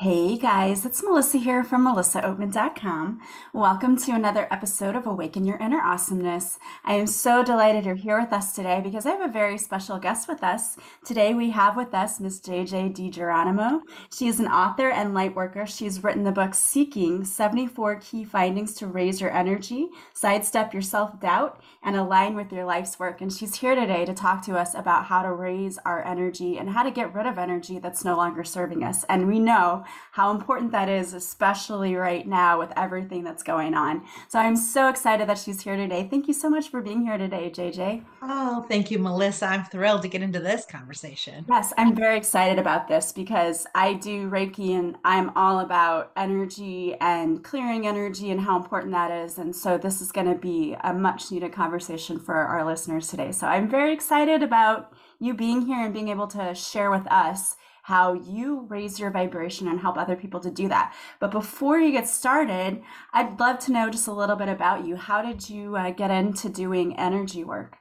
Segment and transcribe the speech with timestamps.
[0.00, 3.20] Hey guys, it's Melissa here from melissaoatman.com.
[3.52, 6.60] Welcome to another episode of Awaken Your Inner Awesomeness.
[6.84, 9.98] I am so delighted you're here with us today because I have a very special
[9.98, 10.76] guest with us.
[11.04, 12.40] Today we have with us Ms.
[12.42, 13.80] JJ DiGeronimo.
[14.16, 15.66] She is an author and light worker.
[15.66, 21.18] She's written the book Seeking 74 Key Findings to Raise Your Energy, Sidestep Your Self
[21.18, 23.20] Doubt, and Align with Your Life's Work.
[23.20, 26.70] And she's here today to talk to us about how to raise our energy and
[26.70, 29.02] how to get rid of energy that's no longer serving us.
[29.08, 34.04] And we know how important that is, especially right now with everything that's going on.
[34.28, 36.06] So I'm so excited that she's here today.
[36.10, 38.04] Thank you so much for being here today, JJ.
[38.22, 39.46] Oh, thank you, Melissa.
[39.46, 41.44] I'm thrilled to get into this conversation.
[41.48, 46.94] Yes, I'm very excited about this because I do Reiki and I'm all about energy
[47.00, 49.38] and clearing energy and how important that is.
[49.38, 53.32] And so this is going to be a much needed conversation for our listeners today.
[53.32, 57.56] So I'm very excited about you being here and being able to share with us
[57.88, 60.94] how you raise your vibration and help other people to do that.
[61.20, 62.82] But before you get started,
[63.14, 64.94] I'd love to know just a little bit about you.
[64.94, 67.78] How did you uh, get into doing energy work?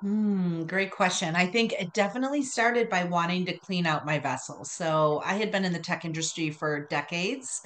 [0.00, 1.36] Hmm, great question.
[1.36, 4.72] I think it definitely started by wanting to clean out my vessels.
[4.72, 7.60] So I had been in the tech industry for decades.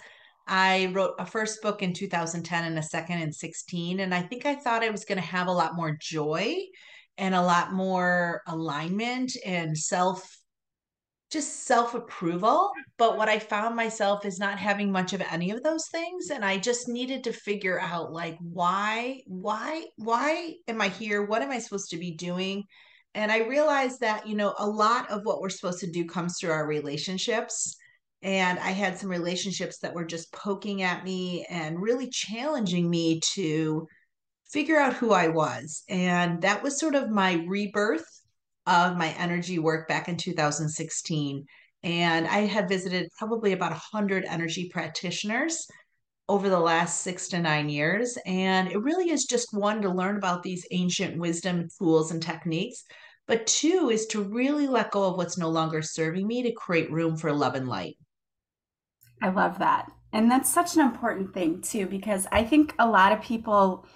[0.49, 4.01] I wrote a first book in 2010 and a second in 16.
[4.01, 6.57] And I think I thought I was going to have a lot more joy
[7.19, 10.42] and a lot more alignment and self
[11.33, 12.71] just self approval.
[12.99, 16.31] But what I found myself is not having much of any of those things.
[16.31, 21.25] And I just needed to figure out like, why, why, why am I here?
[21.25, 22.65] What am I supposed to be doing?
[23.15, 26.37] And I realized that, you know, a lot of what we're supposed to do comes
[26.39, 27.77] through our relationships.
[28.23, 33.21] And I had some relationships that were just poking at me and really challenging me
[33.35, 33.87] to
[34.51, 35.83] figure out who I was.
[35.89, 38.22] And that was sort of my rebirth
[38.67, 41.45] of my energy work back in 2016.
[41.83, 45.67] And I had visited probably about 100 energy practitioners
[46.29, 48.17] over the last six to nine years.
[48.25, 52.85] And it really is just one to learn about these ancient wisdom tools and techniques.
[53.27, 56.91] But two is to really let go of what's no longer serving me to create
[56.93, 57.97] room for love and light.
[59.21, 59.91] I love that.
[60.13, 63.87] And that's such an important thing, too, because I think a lot of people,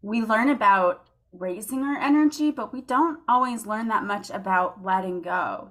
[0.00, 5.22] we learn about raising our energy, but we don't always learn that much about letting
[5.22, 5.70] go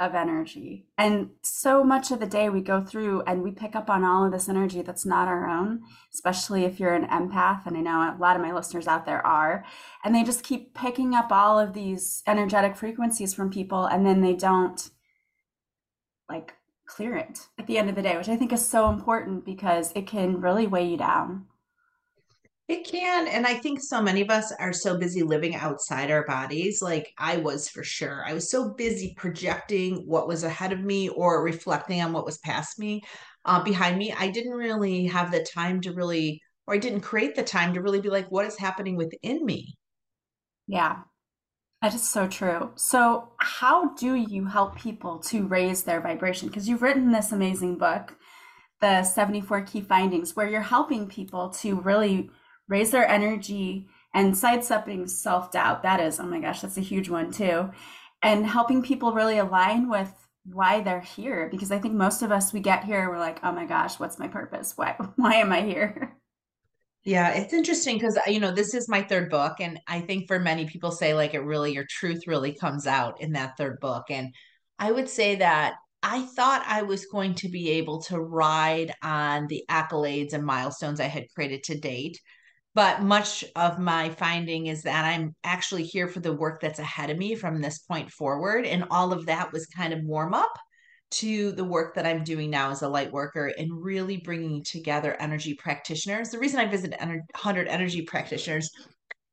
[0.00, 0.86] of energy.
[0.96, 4.24] And so much of the day we go through and we pick up on all
[4.24, 5.82] of this energy that's not our own,
[6.14, 7.66] especially if you're an empath.
[7.66, 9.62] And I know a lot of my listeners out there are.
[10.02, 14.22] And they just keep picking up all of these energetic frequencies from people and then
[14.22, 14.88] they don't
[16.30, 16.54] like
[16.86, 19.92] clear it at the end of the day, which I think is so important because
[19.94, 21.44] it can really weigh you down.
[22.70, 23.26] It can.
[23.26, 26.80] And I think so many of us are so busy living outside our bodies.
[26.80, 28.22] Like I was for sure.
[28.24, 32.38] I was so busy projecting what was ahead of me or reflecting on what was
[32.38, 33.02] past me,
[33.44, 34.14] uh, behind me.
[34.16, 37.82] I didn't really have the time to really, or I didn't create the time to
[37.82, 39.74] really be like, what is happening within me?
[40.68, 40.98] Yeah,
[41.82, 42.70] that is so true.
[42.76, 46.46] So, how do you help people to raise their vibration?
[46.46, 48.14] Because you've written this amazing book,
[48.80, 52.30] The 74 Key Findings, where you're helping people to really
[52.70, 55.82] raise their energy and sidestepping self doubt.
[55.82, 57.70] That is, oh my gosh, that's a huge one too.
[58.22, 60.12] And helping people really align with
[60.44, 61.48] why they're here.
[61.50, 64.18] Because I think most of us, we get here, we're like, oh my gosh, what's
[64.18, 64.72] my purpose?
[64.76, 66.16] Why, why am I here?
[67.02, 70.28] Yeah, it's interesting because uh, you know this is my third book, and I think
[70.28, 73.80] for many people say like it really your truth really comes out in that third
[73.80, 74.34] book, and
[74.78, 79.46] I would say that I thought I was going to be able to ride on
[79.46, 82.18] the accolades and milestones I had created to date,
[82.74, 87.10] but much of my finding is that I'm actually here for the work that's ahead
[87.10, 88.64] of me from this point forward.
[88.64, 90.52] And all of that was kind of warm up
[91.12, 95.16] to the work that I'm doing now as a light worker and really bringing together
[95.18, 96.30] energy practitioners.
[96.30, 98.70] The reason I visit 100 energy practitioners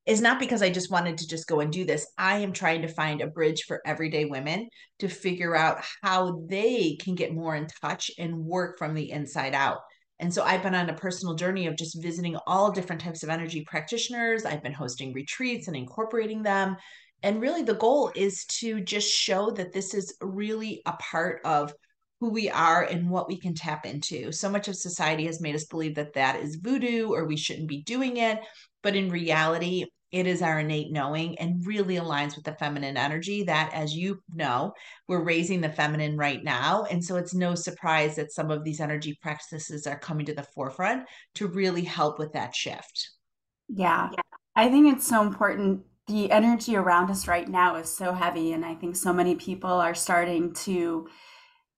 [0.07, 2.07] is not because I just wanted to just go and do this.
[2.17, 4.69] I am trying to find a bridge for everyday women
[4.99, 9.53] to figure out how they can get more in touch and work from the inside
[9.53, 9.79] out.
[10.19, 13.29] And so I've been on a personal journey of just visiting all different types of
[13.29, 14.45] energy practitioners.
[14.45, 16.77] I've been hosting retreats and incorporating them.
[17.23, 21.73] And really, the goal is to just show that this is really a part of
[22.19, 24.31] who we are and what we can tap into.
[24.31, 27.67] So much of society has made us believe that that is voodoo or we shouldn't
[27.67, 28.39] be doing it.
[28.81, 33.43] But in reality, it is our innate knowing and really aligns with the feminine energy
[33.43, 34.71] that as you know
[35.07, 36.85] we're raising the feminine right now.
[36.89, 40.43] And so it's no surprise that some of these energy practices are coming to the
[40.43, 41.03] forefront
[41.35, 43.09] to really help with that shift.
[43.67, 44.09] Yeah,
[44.55, 45.81] I think it's so important.
[46.07, 49.69] The energy around us right now is so heavy, and I think so many people
[49.69, 51.09] are starting to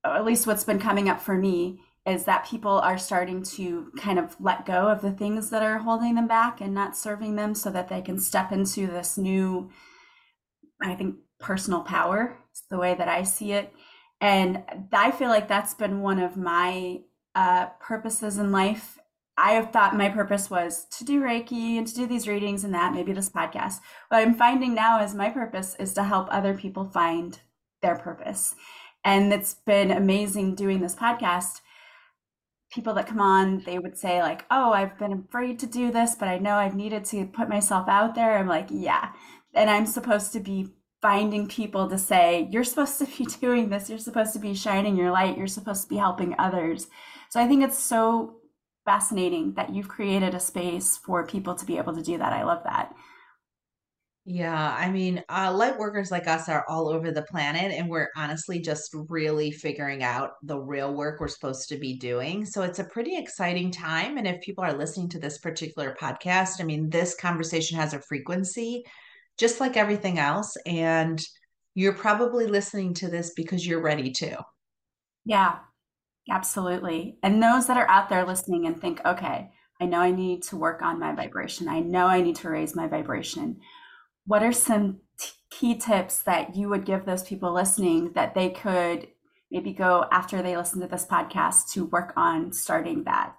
[0.03, 4.17] at least what's been coming up for me is that people are starting to kind
[4.17, 7.53] of let go of the things that are holding them back and not serving them
[7.53, 9.69] so that they can step into this new
[10.81, 13.73] i think personal power it's the way that i see it
[14.21, 14.63] and
[14.93, 16.99] i feel like that's been one of my
[17.35, 18.99] uh, purposes in life
[19.41, 22.73] I have thought my purpose was to do Reiki and to do these readings and
[22.73, 23.79] that, maybe this podcast.
[24.09, 27.39] What I'm finding now is my purpose is to help other people find
[27.81, 28.53] their purpose.
[29.05, 31.61] And it's been amazing doing this podcast.
[32.71, 36.15] People that come on, they would say, like, oh, I've been afraid to do this,
[36.15, 38.37] but I know I've needed to put myself out there.
[38.37, 39.11] I'm like, yeah.
[39.53, 40.67] And I'm supposed to be
[41.01, 43.89] finding people to say, you're supposed to be doing this.
[43.89, 45.37] You're supposed to be shining your light.
[45.37, 46.87] You're supposed to be helping others.
[47.29, 48.37] So I think it's so
[48.85, 52.33] fascinating that you've created a space for people to be able to do that.
[52.33, 52.93] I love that.
[54.31, 58.09] Yeah, I mean, uh, light workers like us are all over the planet, and we're
[58.15, 62.45] honestly just really figuring out the real work we're supposed to be doing.
[62.45, 64.17] So it's a pretty exciting time.
[64.17, 68.01] And if people are listening to this particular podcast, I mean, this conversation has a
[68.01, 68.83] frequency
[69.37, 70.55] just like everything else.
[70.65, 71.19] And
[71.73, 74.43] you're probably listening to this because you're ready to.
[75.25, 75.59] Yeah,
[76.29, 77.17] Absolutely.
[77.23, 80.57] And those that are out there listening and think, okay, I know I need to
[80.57, 81.67] work on my vibration.
[81.67, 83.61] I know I need to raise my vibration.
[84.25, 88.49] What are some t- key tips that you would give those people listening that they
[88.49, 89.07] could
[89.51, 93.35] maybe go after they listen to this podcast to work on starting that?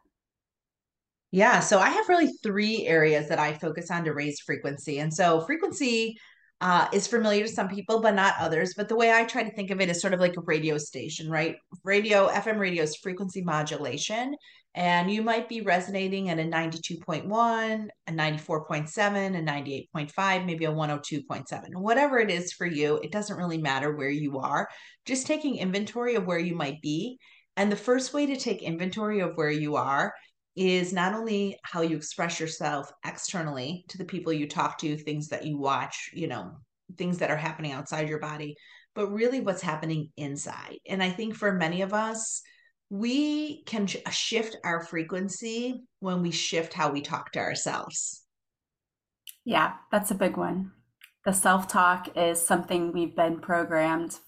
[1.32, 4.98] Yeah, so I have really three areas that I focus on to raise frequency.
[4.98, 6.18] And so, frequency
[6.60, 8.74] uh, is familiar to some people, but not others.
[8.76, 10.76] But the way I try to think of it is sort of like a radio
[10.78, 11.56] station, right?
[11.84, 14.34] Radio, FM radio is frequency modulation.
[14.74, 21.74] And you might be resonating at a 92.1, a 94.7, a 98.5, maybe a 102.7.
[21.74, 24.68] Whatever it is for you, it doesn't really matter where you are.
[25.06, 27.18] Just taking inventory of where you might be.
[27.56, 30.14] And the first way to take inventory of where you are
[30.56, 35.28] is not only how you express yourself externally to the people you talk to, things
[35.28, 36.52] that you watch, you know,
[36.96, 38.56] things that are happening outside your body,
[38.94, 40.78] but really what's happening inside.
[40.88, 42.42] And I think for many of us,
[42.90, 48.24] we can shift our frequency when we shift how we talk to ourselves.
[49.44, 50.72] Yeah, that's a big one.
[51.24, 54.18] The self talk is something we've been programmed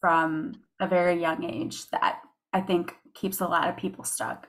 [0.00, 2.20] from a very young age that
[2.52, 4.48] I think keeps a lot of people stuck.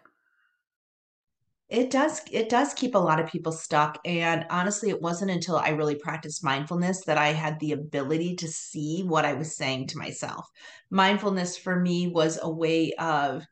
[1.70, 5.58] It does it does keep a lot of people stuck and honestly it wasn't until
[5.58, 9.88] I really practiced mindfulness that I had the ability to see what I was saying
[9.88, 10.48] to myself.
[10.90, 13.44] Mindfulness for me was a way of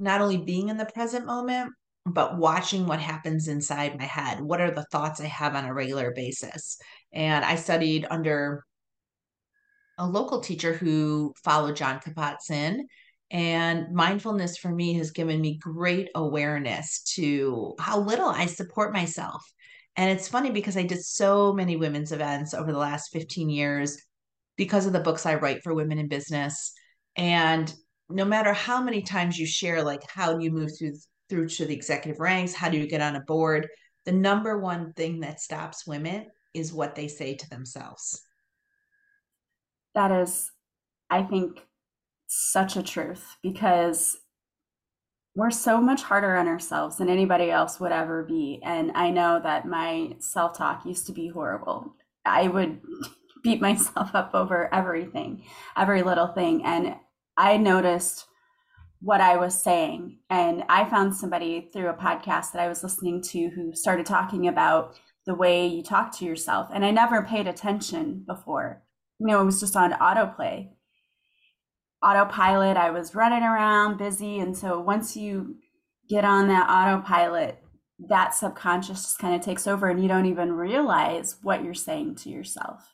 [0.00, 1.72] not only being in the present moment
[2.04, 4.40] but watching what happens inside my head.
[4.40, 6.76] What are the thoughts I have on a regular basis?
[7.12, 8.64] And I studied under
[9.98, 12.86] a local teacher who followed john Kabat-Zinn
[13.32, 19.42] and mindfulness for me has given me great awareness to how little I support myself.
[19.96, 23.96] And it's funny because I did so many women's events over the last 15 years
[24.56, 26.72] because of the books I write for women in business.
[27.16, 27.72] And
[28.10, 30.92] no matter how many times you share, like how do you move through
[31.30, 33.66] through to the executive ranks, how do you get on a board,
[34.04, 38.20] the number one thing that stops women is what they say to themselves.
[39.94, 40.50] That is,
[41.08, 41.58] I think,
[42.34, 44.16] such a truth because
[45.34, 48.58] we're so much harder on ourselves than anybody else would ever be.
[48.64, 51.94] And I know that my self talk used to be horrible.
[52.24, 52.80] I would
[53.42, 55.44] beat myself up over everything,
[55.76, 56.64] every little thing.
[56.64, 56.94] And
[57.36, 58.26] I noticed
[59.00, 60.20] what I was saying.
[60.30, 64.48] And I found somebody through a podcast that I was listening to who started talking
[64.48, 66.68] about the way you talk to yourself.
[66.72, 68.82] And I never paid attention before.
[69.18, 70.70] You know, it was just on autoplay
[72.02, 72.76] autopilot.
[72.76, 74.38] I was running around busy.
[74.38, 75.56] And so once you
[76.08, 77.58] get on that autopilot,
[78.08, 82.16] that subconscious just kind of takes over and you don't even realize what you're saying
[82.16, 82.92] to yourself.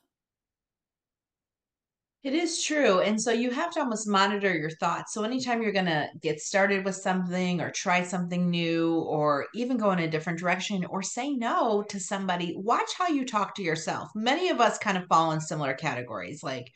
[2.25, 3.01] It is true.
[3.01, 5.15] And so you have to almost monitor your thoughts.
[5.15, 9.77] So anytime you're going to get started with something or try something new or even
[9.77, 13.63] go in a different direction or say no to somebody, watch how you talk to
[13.63, 14.11] yourself.
[14.17, 16.73] Many of us kind of fall in similar categories like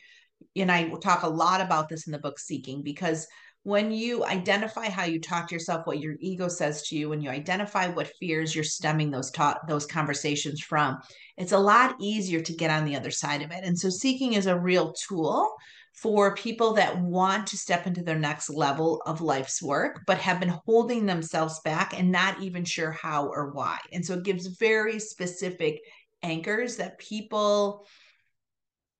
[0.55, 3.27] and I talk a lot about this in the book Seeking because
[3.63, 7.21] when you identify how you talk to yourself, what your ego says to you, when
[7.21, 10.97] you identify what fears you're stemming those ta- those conversations from,
[11.37, 13.63] it's a lot easier to get on the other side of it.
[13.63, 15.49] And so seeking is a real tool
[15.93, 20.39] for people that want to step into their next level of life's work, but have
[20.39, 23.77] been holding themselves back and not even sure how or why.
[23.93, 25.79] And so it gives very specific
[26.21, 27.85] anchors that people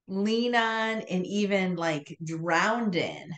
[0.07, 3.33] lean on and even like drowned in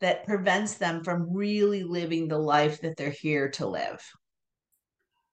[0.00, 4.02] that prevents them from really living the life that they're here to live.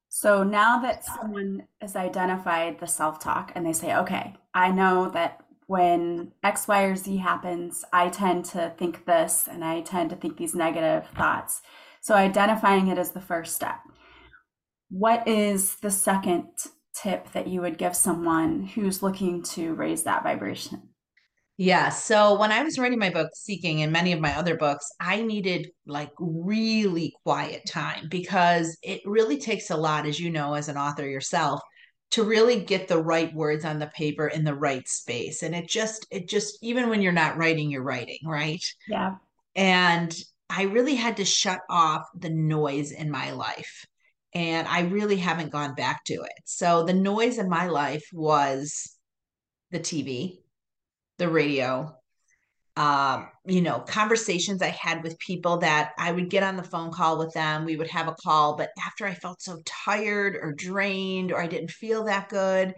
[0.09, 5.09] So now that someone has identified the self talk and they say, okay, I know
[5.11, 10.09] that when X, Y, or Z happens, I tend to think this and I tend
[10.09, 11.61] to think these negative thoughts.
[12.01, 13.79] So identifying it is the first step.
[14.89, 16.47] What is the second
[17.01, 20.89] tip that you would give someone who's looking to raise that vibration?
[21.57, 21.89] Yeah.
[21.89, 25.23] So when I was writing my book, Seeking, and many of my other books, I
[25.23, 30.69] needed like really quiet time because it really takes a lot, as you know, as
[30.69, 31.59] an author yourself,
[32.11, 35.41] to really get the right words on the paper in the right space.
[35.41, 38.63] And it just, it just, even when you're not writing, you're writing, right?
[38.87, 39.15] Yeah.
[39.55, 40.15] And
[40.49, 43.85] I really had to shut off the noise in my life.
[44.33, 46.43] And I really haven't gone back to it.
[46.45, 48.95] So the noise in my life was
[49.71, 50.39] the TV
[51.17, 51.97] the radio
[52.77, 56.91] um, you know, conversations I had with people that I would get on the phone
[56.91, 57.65] call with them.
[57.65, 61.47] We would have a call, but after I felt so tired or drained or I
[61.47, 62.75] didn't feel that good,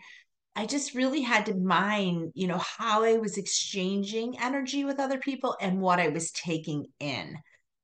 [0.56, 5.20] I just really had to mind, you know, how I was exchanging energy with other
[5.20, 7.38] people and what I was taking in.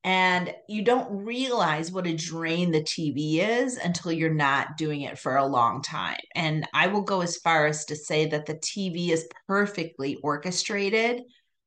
[0.05, 5.17] And you don't realize what a drain the TV is until you're not doing it
[5.17, 6.19] for a long time.
[6.35, 11.24] And I will go as far as to say that the TV is perfectly orchestrated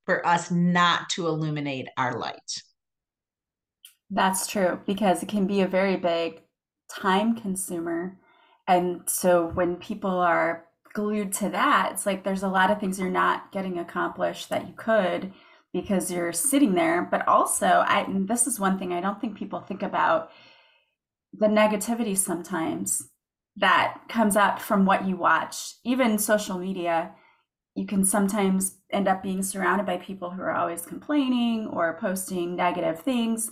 [0.07, 2.63] for us not to illuminate our light.
[4.09, 6.41] That's true because it can be a very big
[6.89, 8.19] time consumer.
[8.69, 13.01] And so when people are glued to that, it's like there's a lot of things
[13.01, 15.33] you're not getting accomplished that you could
[15.73, 17.07] because you're sitting there.
[17.11, 20.31] But also, I this is one thing I don't think people think about
[21.33, 23.09] the negativity sometimes
[23.57, 27.13] that comes up from what you watch, even social media.
[27.75, 32.57] You can sometimes end up being surrounded by people who are always complaining or posting
[32.57, 33.51] negative things.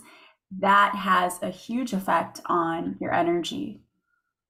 [0.59, 3.81] That has a huge effect on your energy.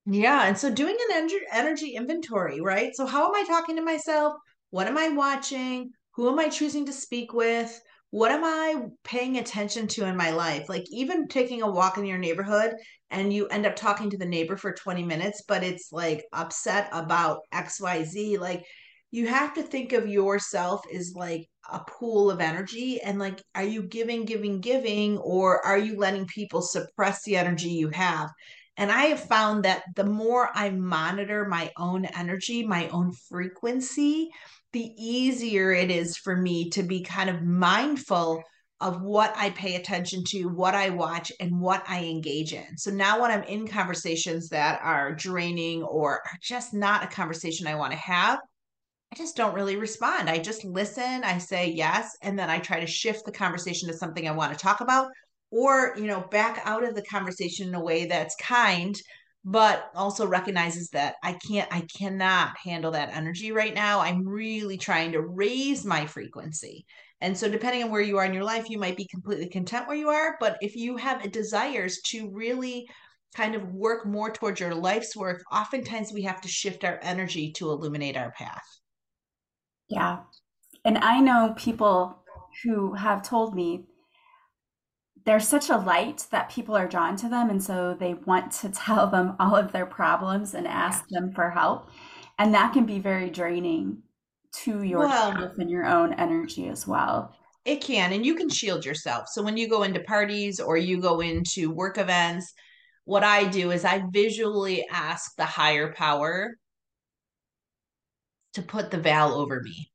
[0.06, 0.48] Yeah.
[0.48, 2.96] And so doing an energy inventory, right?
[2.96, 4.36] So, how am I talking to myself?
[4.70, 5.92] What am I watching?
[6.18, 7.80] Who am I choosing to speak with?
[8.10, 10.68] What am I paying attention to in my life?
[10.68, 12.74] Like, even taking a walk in your neighborhood
[13.12, 16.90] and you end up talking to the neighbor for 20 minutes, but it's like upset
[16.92, 18.40] about XYZ.
[18.40, 18.66] Like,
[19.12, 23.64] you have to think of yourself as like a pool of energy and like are
[23.64, 28.30] you giving giving giving or are you letting people suppress the energy you have
[28.78, 34.30] and i have found that the more i monitor my own energy my own frequency
[34.74, 38.42] the easier it is for me to be kind of mindful
[38.80, 42.78] of what I pay attention to, what I watch, and what I engage in.
[42.78, 47.66] So now, when I'm in conversations that are draining or are just not a conversation
[47.66, 48.40] I want to have,
[49.12, 50.30] I just don't really respond.
[50.30, 53.98] I just listen, I say yes, and then I try to shift the conversation to
[53.98, 55.08] something I want to talk about
[55.51, 58.96] or, you know, back out of the conversation in a way that's kind
[59.50, 64.01] but also recognizes that I can't, I cannot handle that energy right now.
[64.01, 66.86] I'm really trying to raise my frequency.
[67.22, 69.88] And so, depending on where you are in your life, you might be completely content
[69.88, 70.36] where you are.
[70.42, 72.89] But if you have desires to really
[73.36, 77.54] kind of work more towards your life's work, oftentimes we have to shift our energy
[77.54, 78.68] to illuminate our path.
[79.88, 80.20] Yeah.
[80.84, 82.22] And I know people
[82.63, 83.86] who have told me
[85.28, 88.70] they're such a light that people are drawn to them and so they want to
[88.74, 91.90] tell them all of their problems and ask them for help.
[92.40, 94.04] And that can be very draining
[94.64, 97.36] to yourself well, and your own energy as well.
[97.66, 99.28] It can and you can shield yourself.
[99.28, 102.54] So when you go into parties or you go into work events
[103.08, 106.58] what i do is i visually ask the higher power
[108.54, 109.90] to put the veil over me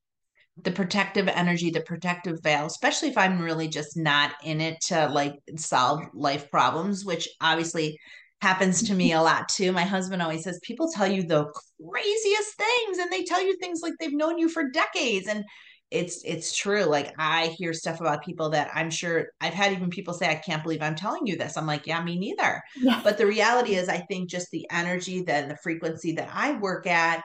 [0.60, 5.08] the protective energy, the protective veil, especially if I'm really just not in it to
[5.08, 7.98] like solve life problems, which obviously
[8.42, 9.72] happens to me a lot too.
[9.72, 11.46] My husband always says people tell you the
[11.90, 15.44] craziest things and they tell you things like they've known you for decades and
[15.92, 19.90] it's it's true like i hear stuff about people that i'm sure i've had even
[19.90, 23.00] people say i can't believe i'm telling you this i'm like yeah me neither yeah.
[23.04, 26.86] but the reality is i think just the energy then the frequency that i work
[26.86, 27.22] at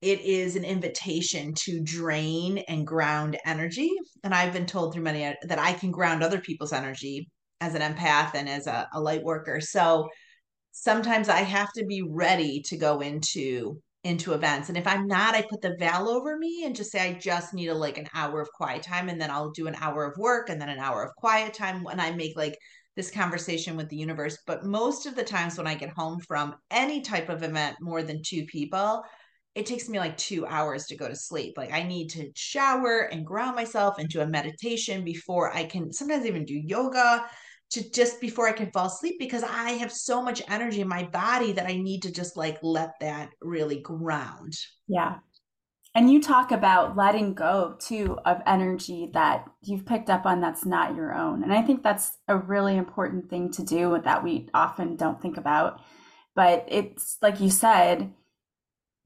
[0.00, 3.90] it is an invitation to drain and ground energy.
[4.22, 7.28] And I've been told through many uh, that I can ground other people's energy
[7.60, 9.60] as an empath and as a, a light worker.
[9.60, 10.08] So
[10.70, 14.68] sometimes I have to be ready to go into into events.
[14.68, 17.52] And if I'm not, I put the veil over me and just say I just
[17.52, 20.16] need a like an hour of quiet time and then I'll do an hour of
[20.16, 22.56] work and then an hour of quiet time when I make like
[22.94, 24.38] this conversation with the universe.
[24.46, 28.04] But most of the times when I get home from any type of event more
[28.04, 29.02] than two people,
[29.58, 31.54] it takes me like two hours to go to sleep.
[31.56, 35.92] Like I need to shower and ground myself and do a meditation before I can
[35.92, 37.26] sometimes even do yoga
[37.70, 41.02] to just before I can fall asleep because I have so much energy in my
[41.02, 44.54] body that I need to just like let that really ground.
[44.86, 45.16] Yeah.
[45.96, 50.64] And you talk about letting go too of energy that you've picked up on that's
[50.64, 51.42] not your own.
[51.42, 55.36] And I think that's a really important thing to do that we often don't think
[55.36, 55.80] about.
[56.36, 58.12] But it's like you said,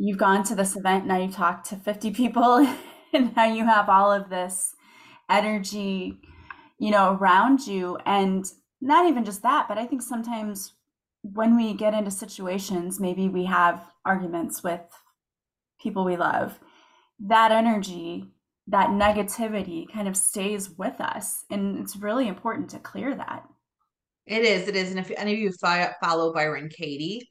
[0.02, 2.66] you've gone to this event, now you've talked to 50 people,
[3.12, 4.74] and now you have all of this
[5.30, 6.20] energy,
[6.78, 7.96] you know, around you.
[8.04, 8.44] And
[8.80, 10.74] not even just that, but I think sometimes
[11.22, 14.80] when we get into situations, maybe we have arguments with
[15.80, 16.58] people we love
[17.28, 18.26] that energy,
[18.66, 21.44] that negativity kind of stays with us.
[21.48, 23.44] And it's really important to clear that.
[24.26, 24.66] It is.
[24.66, 24.90] It is.
[24.90, 27.28] And if any of you follow Byron Katie,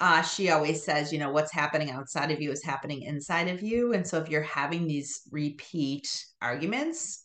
[0.00, 3.62] uh, she always says, you know, what's happening outside of you is happening inside of
[3.62, 3.92] you.
[3.92, 6.08] And so if you're having these repeat
[6.40, 7.24] arguments,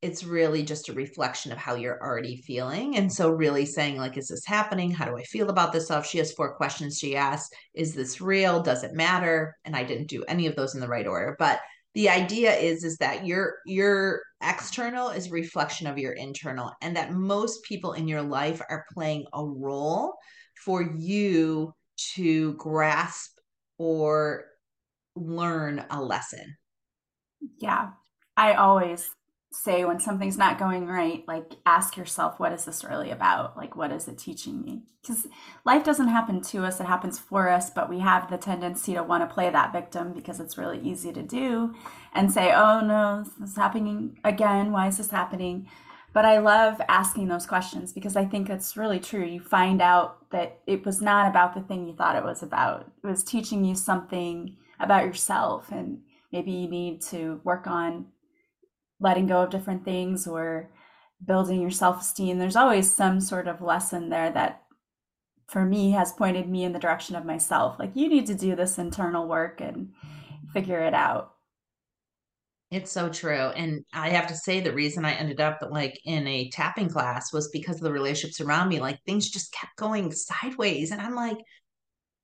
[0.00, 2.96] it's really just a reflection of how you're already feeling.
[2.98, 4.90] And so, really saying, like, is this happening?
[4.90, 6.06] How do I feel about this stuff?
[6.06, 8.62] She has four questions she asks Is this real?
[8.62, 9.56] Does it matter?
[9.64, 11.34] And I didn't do any of those in the right order.
[11.38, 11.60] But
[11.94, 16.96] the idea is is that your your external is a reflection of your internal and
[16.96, 20.14] that most people in your life are playing a role
[20.64, 21.72] for you
[22.14, 23.38] to grasp
[23.78, 24.44] or
[25.16, 26.56] learn a lesson.
[27.58, 27.90] Yeah.
[28.36, 29.10] I always
[29.52, 33.56] say when something's not going right like ask yourself what is this really about?
[33.56, 34.82] Like what is it teaching me?
[35.00, 35.28] Because
[35.64, 39.04] life doesn't happen to us it happens for us but we have the tendency to
[39.04, 41.72] want to play that victim because it's really easy to do
[42.12, 44.72] and say oh no this is happening again.
[44.72, 45.68] Why is this happening
[46.14, 50.30] but i love asking those questions because i think it's really true you find out
[50.30, 53.64] that it was not about the thing you thought it was about it was teaching
[53.64, 55.98] you something about yourself and
[56.32, 58.06] maybe you need to work on
[59.00, 60.70] letting go of different things or
[61.24, 62.38] building your self esteem.
[62.38, 64.62] There's always some sort of lesson there that
[65.46, 67.78] for me has pointed me in the direction of myself.
[67.78, 69.92] Like, you need to do this internal work and
[70.52, 71.33] figure it out.
[72.74, 73.50] It's so true.
[73.54, 77.32] And I have to say, the reason I ended up like in a tapping class
[77.32, 78.80] was because of the relationships around me.
[78.80, 80.90] Like, things just kept going sideways.
[80.90, 81.38] And I'm like,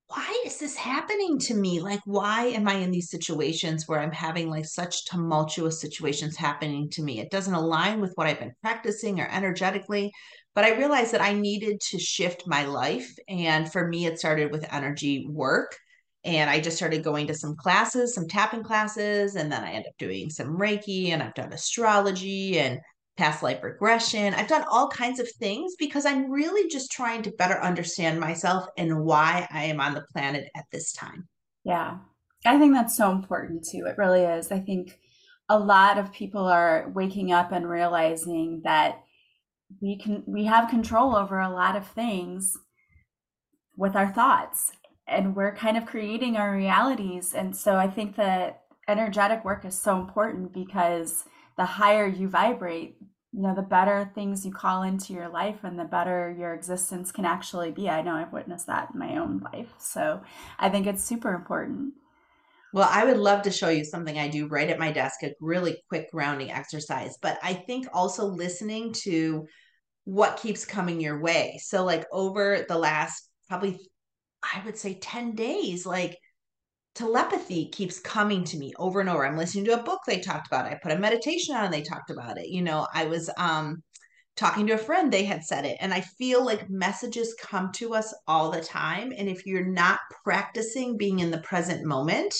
[0.09, 1.81] why is this happening to me?
[1.81, 6.91] Like, why am I in these situations where I'm having like such tumultuous situations happening
[6.91, 7.21] to me?
[7.21, 10.11] It doesn't align with what I've been practicing or energetically.
[10.57, 13.09] But I realized that I needed to shift my life.
[13.29, 15.77] And for me, it started with energy work.
[16.25, 19.37] And I just started going to some classes, some tapping classes.
[19.37, 22.79] And then I ended up doing some Reiki and I've done astrology and
[23.17, 24.35] past life regression.
[24.35, 28.67] I've done all kinds of things because I'm really just trying to better understand myself
[28.77, 31.29] and why I am on the planet at this time.
[31.65, 31.99] Yeah.
[32.45, 33.85] I think that's so important too.
[33.87, 34.51] It really is.
[34.51, 34.99] I think
[35.49, 39.03] a lot of people are waking up and realizing that
[39.81, 42.57] we can we have control over a lot of things
[43.77, 44.73] with our thoughts
[45.11, 49.79] and we're kind of creating our realities and so I think that energetic work is
[49.79, 51.25] so important because
[51.57, 52.97] the higher you vibrate,
[53.33, 57.13] you know, the better things you call into your life and the better your existence
[57.13, 57.89] can actually be.
[57.89, 59.73] I know I've witnessed that in my own life.
[59.79, 60.23] So
[60.59, 61.95] I think it's super important.
[62.73, 65.33] Well, I would love to show you something I do right at my desk, a
[65.41, 67.17] really quick grounding exercise.
[67.21, 69.47] But I think also listening to
[70.05, 71.59] what keeps coming your way.
[71.63, 73.79] So, like over the last probably,
[74.43, 76.17] I would say 10 days, like
[76.95, 79.25] telepathy keeps coming to me over and over.
[79.25, 80.67] I'm listening to a book they talked about.
[80.67, 80.73] It.
[80.73, 82.49] I put a meditation on and they talked about it.
[82.49, 83.83] You know, I was um
[84.37, 85.77] talking to a friend, they had said it.
[85.81, 89.13] And I feel like messages come to us all the time.
[89.17, 92.35] And if you're not practicing being in the present moment,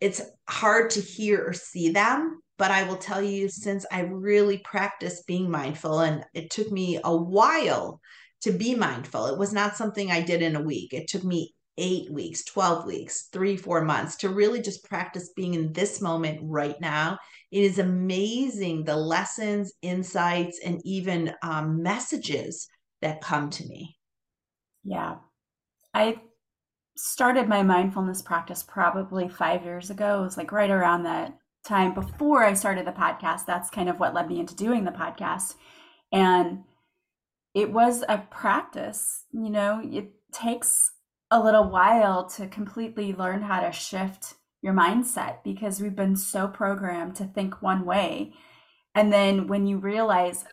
[0.00, 2.40] it's hard to hear or see them.
[2.56, 7.00] But I will tell you, since I really practiced being mindful, and it took me
[7.02, 8.00] a while
[8.44, 10.92] to be mindful, it was not something I did in a week.
[10.92, 15.54] It took me eight weeks, 12 weeks, three, four months to really just practice being
[15.54, 17.18] in this moment right now.
[17.50, 22.68] It is amazing the lessons, insights, and even um, messages
[23.00, 23.96] that come to me.
[24.84, 25.16] Yeah.
[25.94, 26.20] I
[26.96, 30.20] started my mindfulness practice probably five years ago.
[30.20, 33.46] It was like right around that time before I started the podcast.
[33.46, 35.54] That's kind of what led me into doing the podcast.
[36.12, 36.64] And
[37.54, 40.90] it was a practice, you know, it takes
[41.30, 46.48] a little while to completely learn how to shift your mindset because we've been so
[46.48, 48.32] programmed to think one way.
[48.94, 50.44] And then when you realize,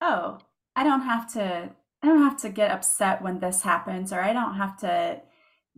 [0.00, 0.38] oh,
[0.76, 1.70] I don't have to
[2.00, 5.20] I don't have to get upset when this happens or I don't have to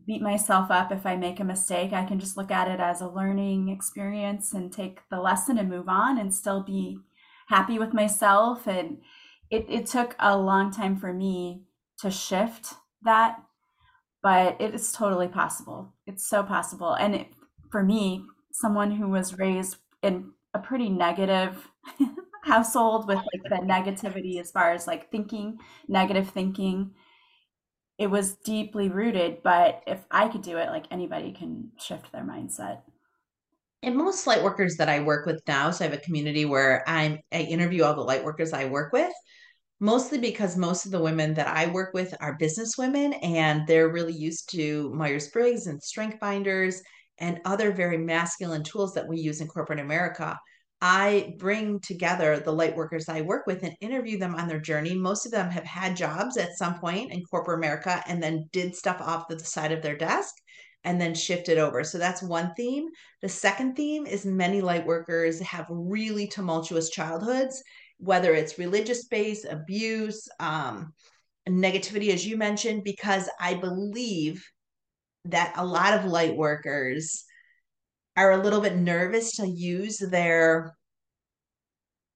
[0.06, 1.94] beat myself up if I make a mistake.
[1.94, 5.70] I can just look at it as a learning experience and take the lesson and
[5.70, 6.98] move on and still be
[7.48, 8.66] happy with myself.
[8.66, 8.98] And
[9.50, 11.64] it, it took a long time for me
[11.98, 13.42] to shift that,
[14.22, 15.92] but it is totally possible.
[16.06, 16.94] It's so possible.
[16.94, 17.26] And it,
[17.70, 21.68] for me, someone who was raised in a pretty negative
[22.44, 25.58] household with like the negativity as far as like thinking,
[25.88, 26.92] negative thinking,
[27.98, 29.42] it was deeply rooted.
[29.42, 32.80] But if I could do it, like anybody can shift their mindset.
[33.82, 36.84] And most light workers that I work with now, so I have a community where
[36.86, 39.12] I'm I interview all the light workers I work with,
[39.80, 43.88] mostly because most of the women that I work with are business women and they're
[43.88, 46.82] really used to Myers-Briggs and strength finders
[47.18, 50.38] and other very masculine tools that we use in corporate America.
[50.82, 54.94] I bring together the light workers I work with and interview them on their journey.
[54.94, 58.74] Most of them have had jobs at some point in corporate America and then did
[58.74, 60.34] stuff off the side of their desk
[60.84, 61.84] and then shifted over.
[61.84, 62.86] So that's one theme.
[63.20, 67.62] The second theme is many light workers have really tumultuous childhoods,
[68.00, 70.92] whether it's religious based, abuse, um,
[71.48, 74.44] negativity, as you mentioned, because I believe
[75.26, 77.24] that a lot of light workers
[78.16, 80.74] are a little bit nervous to use their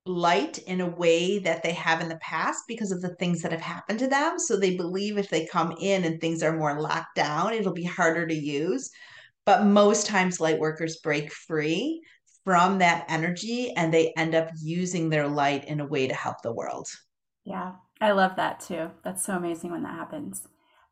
[0.06, 3.52] light in a way that they have in the past because of the things that
[3.52, 4.38] have happened to them.
[4.38, 7.84] So they believe if they come in and things are more locked down, it'll be
[7.84, 8.90] harder to use.
[9.46, 12.02] But most times, light workers break free
[12.44, 16.42] from that energy and they end up using their light in a way to help
[16.42, 16.86] the world.
[17.44, 18.90] Yeah, I love that too.
[19.02, 20.46] That's so amazing when that happens.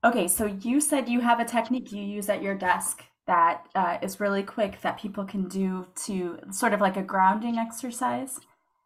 [0.04, 3.98] Okay, so you said you have a technique you use at your desk that uh,
[4.02, 8.40] is really quick that people can do to sort of like a grounding exercise.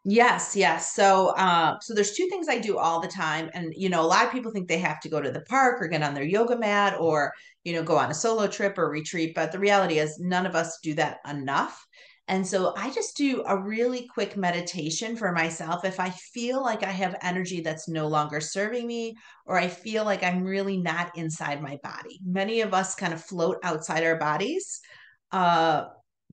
[0.09, 0.95] Yes, yes.
[0.95, 4.07] So, uh, so there's two things I do all the time, and you know, a
[4.07, 6.23] lot of people think they have to go to the park or get on their
[6.23, 7.33] yoga mat or
[7.65, 10.55] you know go on a solo trip or retreat, but the reality is none of
[10.55, 11.85] us do that enough.
[12.29, 16.83] And so I just do a really quick meditation for myself if I feel like
[16.83, 21.17] I have energy that's no longer serving me or I feel like I'm really not
[21.17, 22.19] inside my body.
[22.25, 24.81] Many of us kind of float outside our bodies.
[25.31, 25.85] Uh,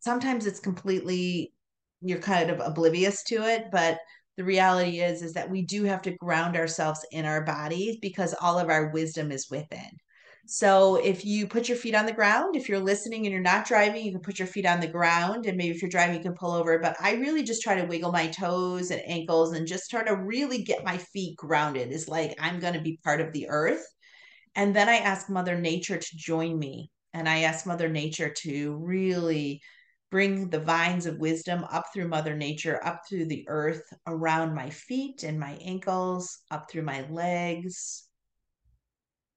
[0.02, 1.54] sometimes it's completely
[2.02, 3.98] you're kind of oblivious to it, but
[4.36, 8.36] the reality is is that we do have to ground ourselves in our bodies because
[8.42, 9.92] all of our wisdom is within.
[10.46, 13.66] So if you put your feet on the ground, if you're listening and you're not
[13.66, 15.46] driving, you can put your feet on the ground.
[15.46, 16.80] And maybe if you're driving, you can pull over.
[16.80, 20.16] But I really just try to wiggle my toes and ankles and just try to
[20.16, 21.92] really get my feet grounded.
[21.92, 23.84] Is like I'm going to be part of the earth.
[24.56, 26.92] And then I ask Mother Nature to join me.
[27.14, 29.62] And I ask Mother Nature to really
[30.12, 34.70] bring the vines of wisdom up through Mother Nature, up through the earth, around my
[34.70, 38.04] feet and my ankles, up through my legs,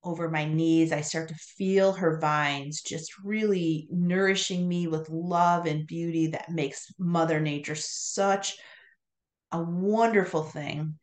[0.07, 0.92] over my knees.
[0.92, 6.51] I start to feel her vines just really nourishing me with love and beauty that
[6.51, 8.57] makes Mother Nature such
[9.53, 10.99] a wonderful thing.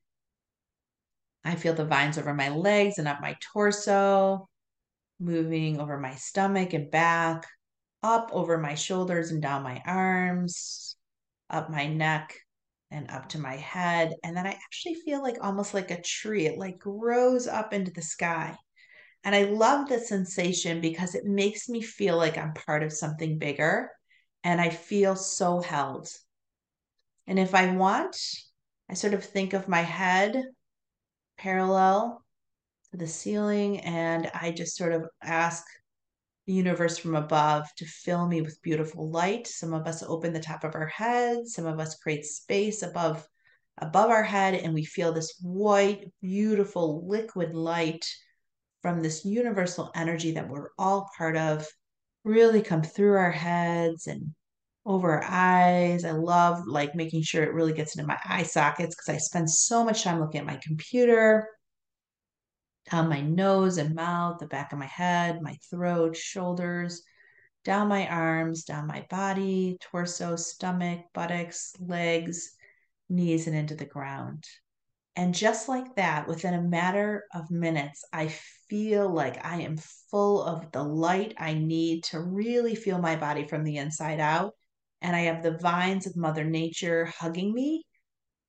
[1.44, 4.48] I feel the vines over my legs and up my torso,
[5.20, 7.46] moving over my stomach and back,
[8.02, 10.96] up over my shoulders and down my arms,
[11.50, 12.38] up my neck
[12.92, 14.14] and up to my head.
[14.24, 16.46] And then I actually feel like almost like a tree.
[16.46, 18.56] It like grows up into the sky.
[19.24, 23.38] And I love the sensation because it makes me feel like I'm part of something
[23.38, 23.90] bigger
[24.44, 26.10] and I feel so held.
[27.26, 28.18] And if I want,
[28.90, 30.44] I sort of think of my head
[31.38, 32.24] parallel
[32.92, 35.64] to the ceiling and I just sort of ask
[36.46, 39.48] the universe from above to fill me with beautiful light.
[39.48, 43.26] Some of us open the top of our head, some of us create space above
[43.80, 48.06] above our head and we feel this white beautiful liquid light
[48.84, 51.68] from this universal energy that we're all part of
[52.24, 54.36] really come through our heads and
[54.86, 56.06] over our eyes.
[56.06, 59.50] I love like making sure it really gets into my eye sockets because I spend
[59.50, 61.48] so much time looking at my computer
[62.92, 67.02] down my nose and mouth, the back of my head, my throat, shoulders,
[67.64, 72.56] down my arms, down my body, torso, stomach, buttocks, legs,
[73.10, 74.44] knees, and into the ground.
[75.16, 78.28] And just like that, within a matter of minutes, I
[78.70, 79.78] feel like I am
[80.10, 84.54] full of the light I need to really feel my body from the inside out.
[85.02, 87.84] And I have the vines of Mother Nature hugging me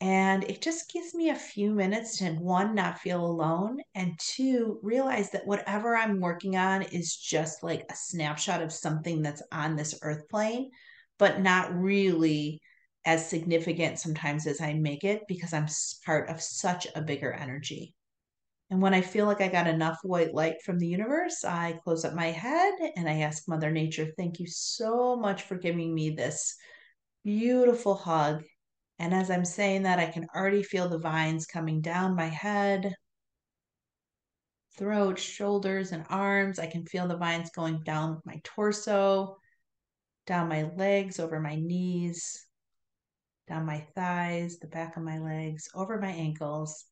[0.01, 4.79] and it just gives me a few minutes to one, not feel alone, and two,
[4.83, 9.77] realize that whatever I'm working on is just like a snapshot of something that's on
[9.77, 10.71] this earth plane,
[11.19, 12.61] but not really
[13.05, 15.67] as significant sometimes as I make it because I'm
[16.07, 17.95] part of such a bigger energy.
[18.71, 22.05] And when I feel like I got enough white light from the universe, I close
[22.05, 26.11] up my head and I ask Mother Nature, thank you so much for giving me
[26.11, 26.57] this
[27.25, 28.43] beautiful hug.
[28.99, 32.95] And as I'm saying that, I can already feel the vines coming down my head,
[34.79, 36.59] throat, shoulders, and arms.
[36.59, 39.37] I can feel the vines going down my torso,
[40.27, 42.47] down my legs, over my knees,
[43.49, 46.85] down my thighs, the back of my legs, over my ankles,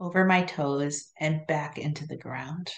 [0.00, 2.70] over my toes, and back into the ground.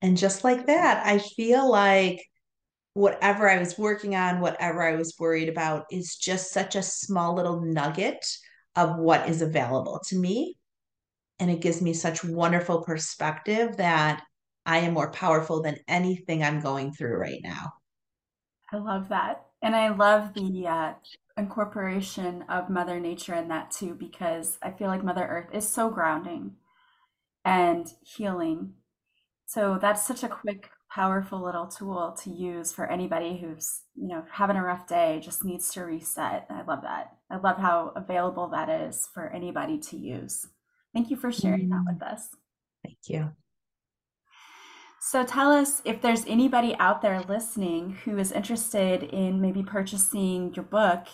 [0.00, 2.24] And just like that, I feel like
[2.94, 7.34] whatever I was working on, whatever I was worried about, is just such a small
[7.34, 8.24] little nugget
[8.76, 10.56] of what is available to me.
[11.38, 14.22] And it gives me such wonderful perspective that
[14.64, 17.72] I am more powerful than anything I'm going through right now.
[18.72, 19.47] I love that.
[19.62, 20.92] And I love the uh,
[21.36, 25.90] incorporation of Mother Nature in that too, because I feel like Mother Earth is so
[25.90, 26.52] grounding
[27.44, 28.74] and healing.
[29.46, 34.24] So that's such a quick, powerful little tool to use for anybody who's, you know,
[34.30, 36.46] having a rough day, just needs to reset.
[36.50, 37.16] I love that.
[37.30, 40.46] I love how available that is for anybody to use.
[40.94, 42.28] Thank you for sharing that with us.
[42.84, 43.30] Thank you.
[45.00, 50.52] So tell us if there's anybody out there listening who is interested in maybe purchasing
[50.54, 51.06] your book,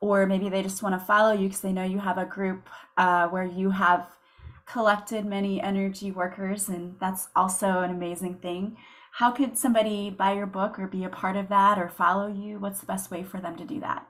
[0.00, 2.68] or maybe they just want to follow you because they know you have a group
[2.96, 4.06] uh, where you have
[4.66, 8.76] collected many energy workers, and that's also an amazing thing.
[9.12, 12.58] How could somebody buy your book or be a part of that or follow you?
[12.58, 14.06] What's the best way for them to do that?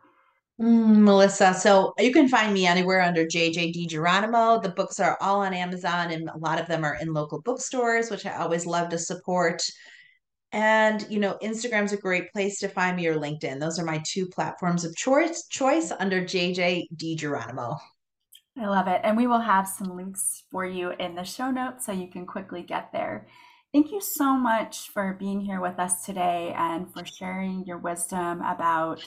[0.63, 4.63] Mm, Melissa, so you can find me anywhere under JJ DiGeronimo.
[4.63, 8.13] The books are all on Amazon, and a lot of them are in local bookstores,
[8.13, 9.61] which I always love to support.
[10.53, 13.59] And you know, Instagram's a great place to find me or LinkedIn.
[13.59, 17.77] Those are my two platforms of choice choice under JJ DiGeronimo.
[18.57, 19.01] I love it.
[19.03, 22.25] And we will have some links for you in the show notes so you can
[22.25, 23.27] quickly get there.
[23.73, 28.43] Thank you so much for being here with us today and for sharing your wisdom
[28.43, 29.03] about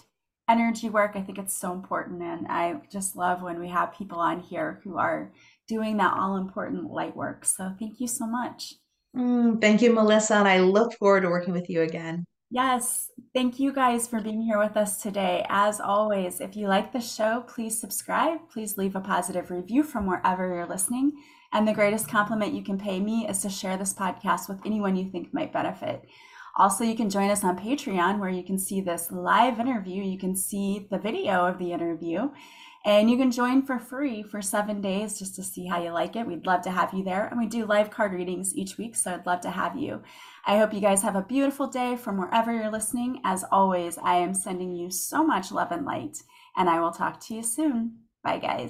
[0.49, 1.11] energy work.
[1.15, 2.21] I think it's so important.
[2.21, 5.31] And I just love when we have people on here who are
[5.67, 7.45] doing that all important light work.
[7.45, 8.73] So thank you so much.
[9.15, 10.35] Mm, thank you, Melissa.
[10.35, 12.25] And I look forward to working with you again.
[12.51, 15.45] Yes, thank you guys for being here with us today.
[15.49, 18.37] As always, if you like the show, please subscribe.
[18.49, 21.13] Please leave a positive review from wherever you're listening.
[21.53, 24.95] And the greatest compliment you can pay me is to share this podcast with anyone
[24.95, 26.05] you think might benefit.
[26.57, 30.03] Also, you can join us on Patreon where you can see this live interview.
[30.03, 32.29] You can see the video of the interview
[32.85, 36.15] and you can join for free for seven days just to see how you like
[36.15, 36.27] it.
[36.27, 37.25] We'd love to have you there.
[37.25, 40.03] And we do live card readings each week, so I'd love to have you.
[40.45, 43.21] I hope you guys have a beautiful day from wherever you're listening.
[43.23, 46.19] As always, I am sending you so much love and light,
[46.55, 47.97] and I will talk to you soon.
[48.23, 48.63] Bye, guys.